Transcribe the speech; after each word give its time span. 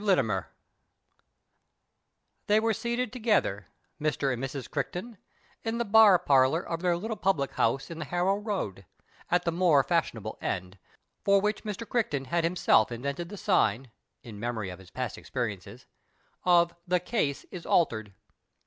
LITTIMER 0.03 0.47
They 2.47 2.59
were 2.59 2.73
seated 2.73 3.13
together, 3.13 3.67
Mr. 4.01 4.33
and 4.33 4.43
Mrs. 4.43 4.67
Crichton 4.67 5.19
in 5.63 5.77
the 5.77 5.85
bar 5.85 6.17
parlour 6.17 6.61
of 6.63 6.81
their 6.81 6.95
httle 6.95 7.21
pubhc 7.21 7.51
house 7.51 7.91
in 7.91 7.99
the 7.99 8.05
Harrow 8.05 8.37
Road, 8.37 8.87
at 9.29 9.45
the 9.45 9.51
more 9.51 9.83
fashionable 9.83 10.39
end, 10.41 10.79
for 11.23 11.39
which 11.39 11.63
Mr. 11.63 11.87
Criehton 11.87 12.25
had 12.29 12.43
himself 12.43 12.91
invented 12.91 13.29
the 13.29 13.37
sign 13.37 13.91
(in 14.23 14.39
memory 14.39 14.71
of 14.71 14.79
his 14.79 14.89
i)ast 14.89 15.17
expcricnecs) 15.21 15.85
of" 16.45 16.73
The 16.87 16.99
Case 16.99 17.45
is 17.51 17.67
Altered." 17.67 18.11